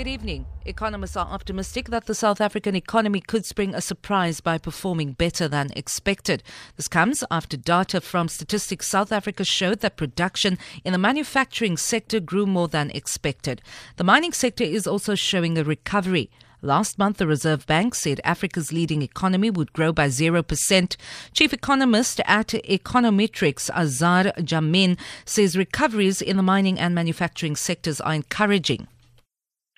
[0.00, 0.46] Good evening.
[0.64, 5.46] Economists are optimistic that the South African economy could spring a surprise by performing better
[5.46, 6.42] than expected.
[6.76, 12.18] This comes after data from Statistics South Africa showed that production in the manufacturing sector
[12.18, 13.60] grew more than expected.
[13.96, 16.30] The mining sector is also showing a recovery.
[16.62, 20.96] Last month, the Reserve Bank said Africa's leading economy would grow by 0%.
[21.34, 28.14] Chief economist at Econometrix, Azar Jammine, says recoveries in the mining and manufacturing sectors are
[28.14, 28.88] encouraging.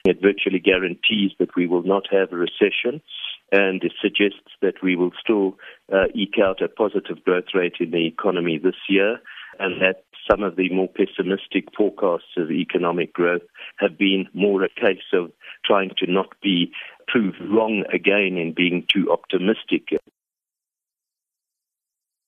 [0.04, 3.00] It virtually guarantees that we will not have a recession
[3.52, 5.58] and it suggests that we will still
[5.92, 9.20] uh, eke out a positive growth rate in the economy this year
[9.58, 13.42] and that some of the more pessimistic forecasts of economic growth
[13.76, 15.30] have been more a case of
[15.64, 16.72] trying to not be
[17.06, 19.88] proved wrong again in being too optimistic.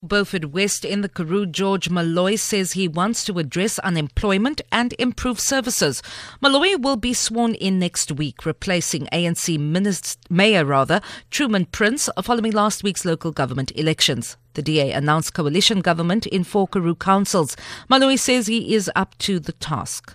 [0.08, 5.40] Beaufort West in the Karoo, George Malloy says he wants to address unemployment and improve
[5.40, 6.02] services.
[6.40, 12.52] Malloy will be sworn in next week, replacing ANC Minister, Mayor rather Truman Prince following
[12.52, 14.36] last week's local government elections.
[14.54, 17.56] The DA announced coalition government in four Karoo councils.
[17.88, 20.14] Malloy says he is up to the task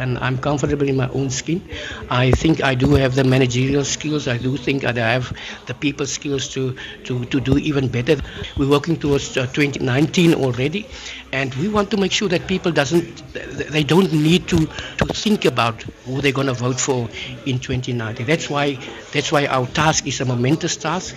[0.00, 1.62] and I'm comfortable in my own skin.
[2.10, 4.26] I think I do have the managerial skills.
[4.26, 5.32] I do think I have
[5.66, 8.16] the people skills to, to, to do even better.
[8.56, 10.88] We're working towards uh, 2019 already,
[11.32, 15.44] and we want to make sure that people doesn't they don't need to, to think
[15.44, 17.08] about who they're going to vote for
[17.46, 18.26] in 2019.
[18.26, 18.80] That's why
[19.12, 21.14] that's why our task is a momentous task.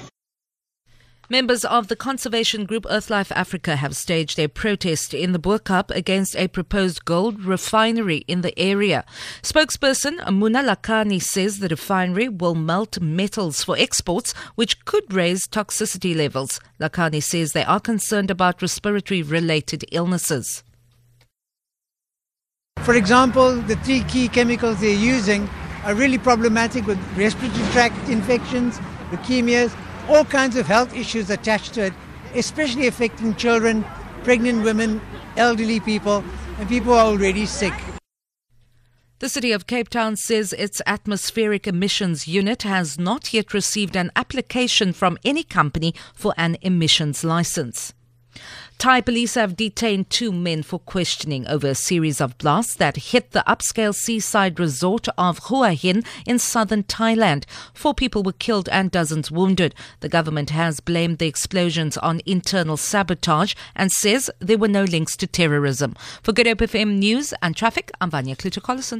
[1.30, 6.38] Members of the conservation group Earthlife Africa have staged a protest in the Bo-Kaap against
[6.38, 9.04] a proposed gold refinery in the area.
[9.42, 16.16] Spokesperson Muna Lakhani says the refinery will melt metals for exports, which could raise toxicity
[16.16, 16.62] levels.
[16.80, 20.64] Lakhani says they are concerned about respiratory related illnesses.
[22.78, 25.50] For example, the three key chemicals they're using
[25.84, 28.80] are really problematic with respiratory tract infections,
[29.12, 29.76] leukemias,
[30.08, 31.94] all kinds of health issues attached to it,
[32.36, 33.86] especially affecting children,
[34.24, 35.02] pregnant women,
[35.36, 36.24] elderly people,
[36.60, 37.74] and people who are already sick.
[39.20, 44.12] The City of Cape Town says its atmospheric emissions unit has not yet received an
[44.16, 47.94] application from any company for an emissions license.
[48.78, 53.32] Thai police have detained two men for questioning over a series of blasts that hit
[53.32, 57.46] the upscale seaside resort of Hua Hin in southern Thailand.
[57.74, 59.74] Four people were killed and dozens wounded.
[60.02, 65.18] The government has blamed the explosions on internal sabotage and says there were no links
[65.18, 65.96] to terrorism.
[66.22, 68.96] For Good Hope FM News and Traffic, I'm Vanya Kluter-Collison.